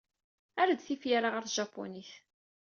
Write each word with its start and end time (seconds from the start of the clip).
Err-d 0.61 0.79
tifyar-a 0.81 1.29
ɣer 1.29 1.43
tjapunit. 1.47 2.11